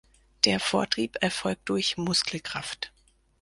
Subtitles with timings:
[0.45, 2.91] Der Vortrieb erfolgt durch Muskelkraft.